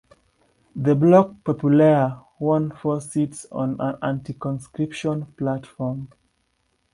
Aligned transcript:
The 0.75 0.95
"Bloc 0.95 1.35
Populaire" 1.43 2.21
won 2.39 2.71
four 2.71 3.01
seats 3.01 3.45
on 3.51 3.75
an 3.79 3.99
anti-conscription 4.01 5.27
platform. 5.37 6.09